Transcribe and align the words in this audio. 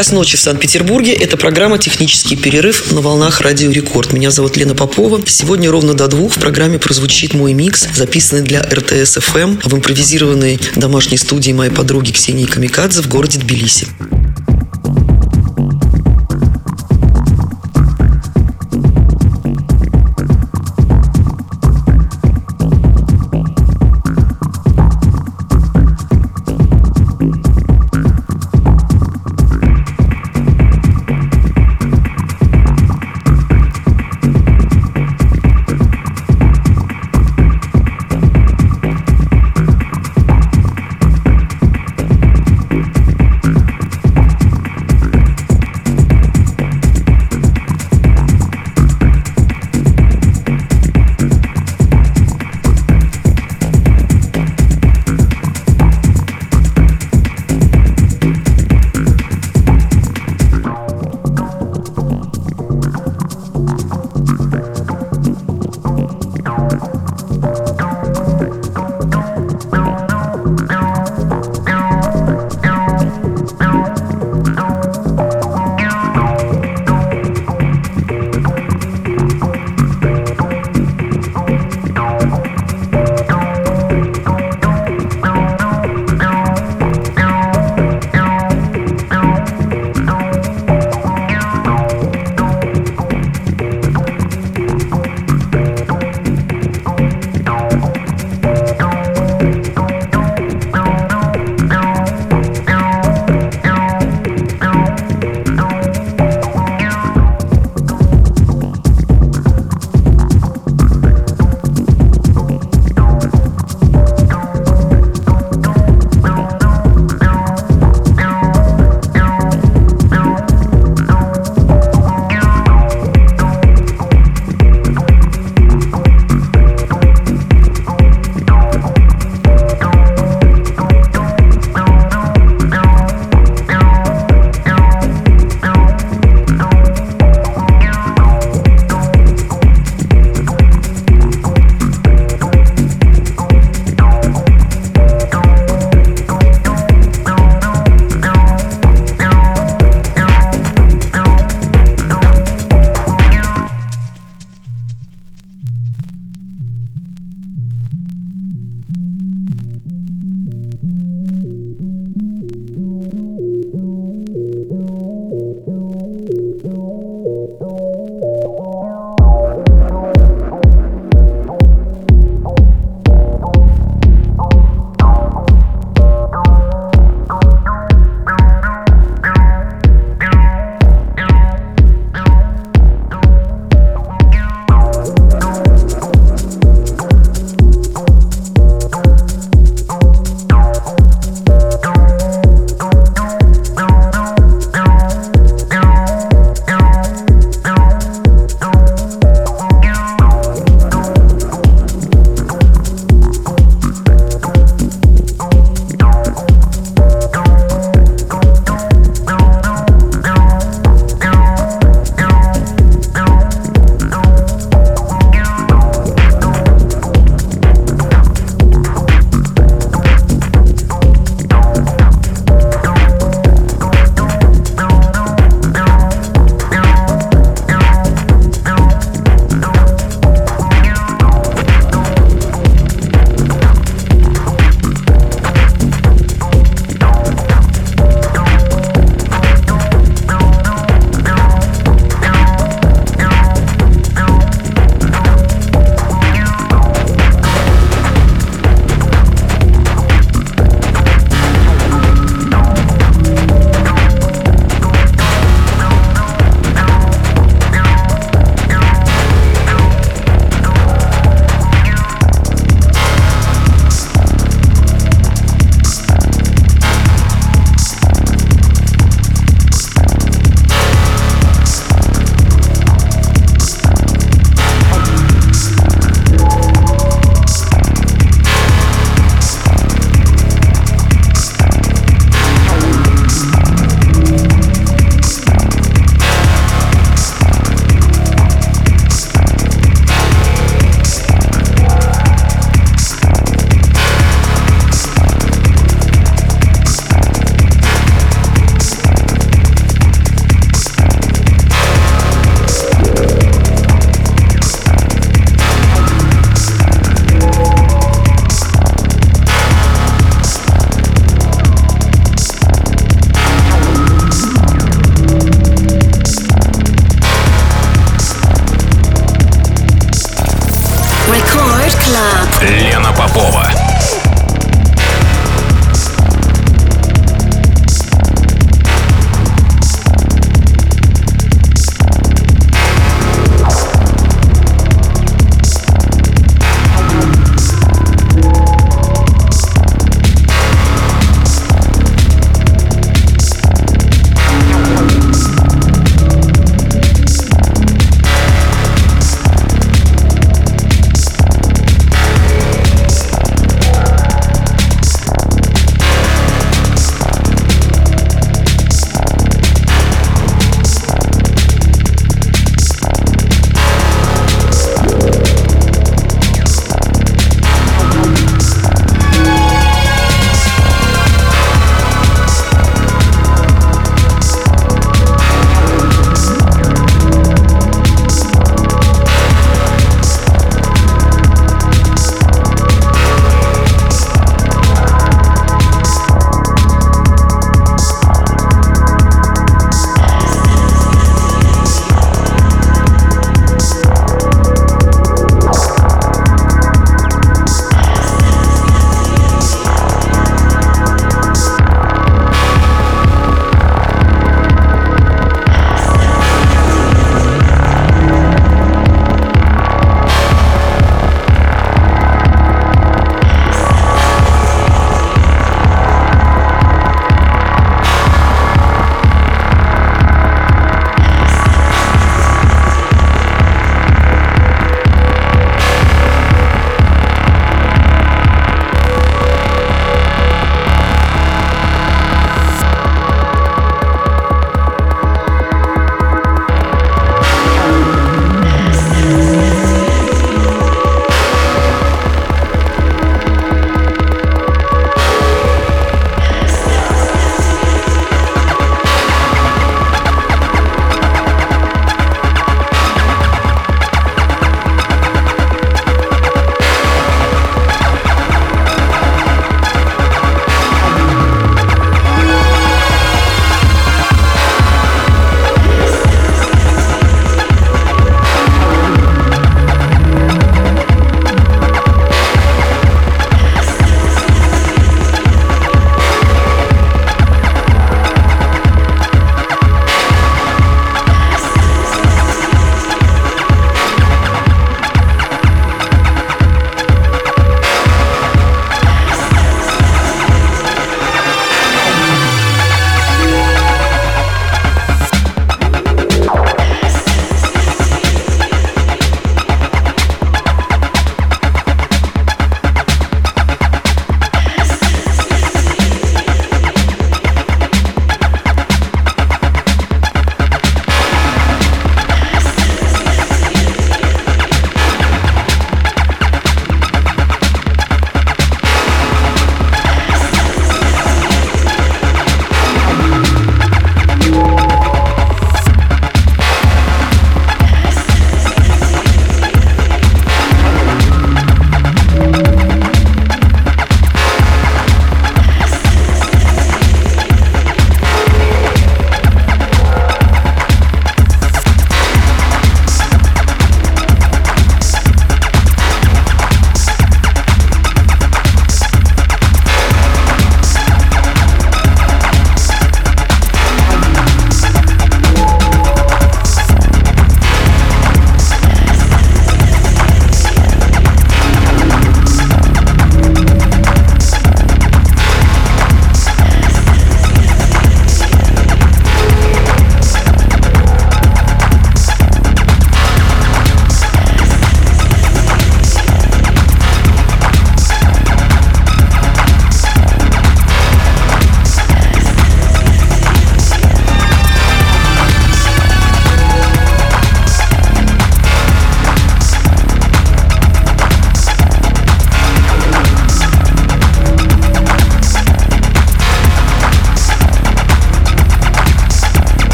Час 0.00 0.12
ночи 0.12 0.38
в 0.38 0.40
Санкт-Петербурге. 0.40 1.12
Это 1.12 1.36
программа 1.36 1.76
«Технический 1.76 2.34
перерыв» 2.34 2.90
на 2.90 3.02
волнах 3.02 3.42
Радио 3.42 3.70
Рекорд. 3.70 4.14
Меня 4.14 4.30
зовут 4.30 4.56
Лена 4.56 4.74
Попова. 4.74 5.20
Сегодня 5.26 5.70
ровно 5.70 5.92
до 5.92 6.08
двух 6.08 6.32
в 6.32 6.40
программе 6.40 6.78
прозвучит 6.78 7.34
мой 7.34 7.52
микс, 7.52 7.86
записанный 7.94 8.40
для 8.40 8.62
РТС 8.62 9.18
ФМ 9.18 9.58
в 9.62 9.74
импровизированной 9.74 10.58
домашней 10.74 11.18
студии 11.18 11.52
моей 11.52 11.70
подруги 11.70 12.12
Ксении 12.12 12.46
Камикадзе 12.46 13.02
в 13.02 13.08
городе 13.08 13.40
Тбилиси. 13.40 13.88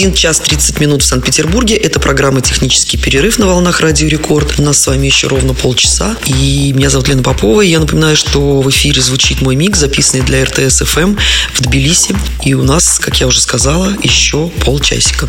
1 0.00 0.14
час 0.14 0.40
30 0.40 0.80
минут 0.80 1.02
в 1.02 1.04
Санкт-Петербурге. 1.04 1.76
Это 1.76 2.00
программа 2.00 2.40
«Технический 2.40 2.96
перерыв» 2.96 3.38
на 3.38 3.46
волнах 3.46 3.82
Радио 3.82 4.08
Рекорд. 4.08 4.58
У 4.58 4.62
нас 4.62 4.80
с 4.80 4.86
вами 4.86 5.04
еще 5.04 5.26
ровно 5.26 5.52
полчаса. 5.52 6.16
И 6.24 6.72
меня 6.74 6.88
зовут 6.88 7.08
Лена 7.08 7.22
Попова. 7.22 7.60
Я 7.60 7.80
напоминаю, 7.80 8.16
что 8.16 8.62
в 8.62 8.70
эфире 8.70 9.02
звучит 9.02 9.42
мой 9.42 9.56
микс, 9.56 9.78
записанный 9.78 10.24
для 10.24 10.42
РТС 10.46 10.84
ФМ 10.86 11.16
в 11.52 11.60
Тбилиси. 11.60 12.16
И 12.46 12.54
у 12.54 12.62
нас, 12.62 12.98
как 12.98 13.20
я 13.20 13.26
уже 13.26 13.42
сказала, 13.42 13.94
еще 14.02 14.48
полчасика. 14.64 15.28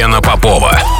Елена 0.00 0.22
Попова. 0.22 0.99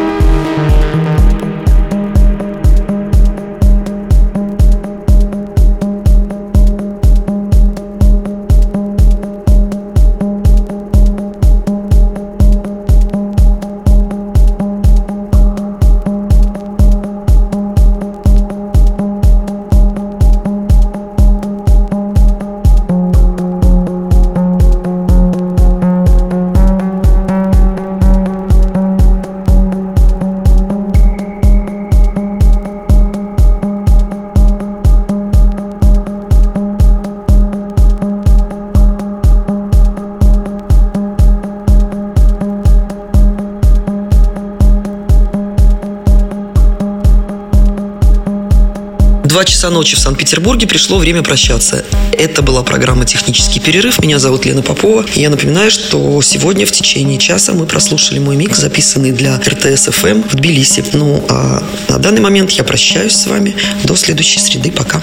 Часа 49.61 49.69
ночи 49.69 49.95
в 49.95 49.99
Санкт-Петербурге 49.99 50.65
пришло 50.65 50.97
время 50.97 51.21
прощаться. 51.21 51.85
Это 52.13 52.41
была 52.41 52.63
программа 52.63 53.05
«Технический 53.05 53.59
перерыв». 53.59 53.99
Меня 54.01 54.17
зовут 54.17 54.43
Лена 54.43 54.63
Попова. 54.63 55.05
И 55.13 55.21
я 55.21 55.29
напоминаю, 55.29 55.69
что 55.69 56.19
сегодня 56.23 56.65
в 56.65 56.71
течение 56.71 57.19
часа 57.19 57.53
мы 57.53 57.67
прослушали 57.67 58.17
мой 58.17 58.35
микс, 58.35 58.57
записанный 58.57 59.11
для 59.11 59.37
РТС-ФМ 59.37 60.07
эм 60.07 60.23
в 60.23 60.33
Тбилиси. 60.33 60.83
Ну, 60.93 61.23
а 61.29 61.61
на 61.89 61.99
данный 61.99 62.21
момент 62.21 62.49
я 62.49 62.63
прощаюсь 62.63 63.13
с 63.13 63.27
вами. 63.27 63.55
До 63.83 63.95
следующей 63.95 64.39
среды. 64.39 64.71
Пока. 64.71 64.99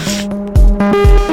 Пока. 0.80 1.27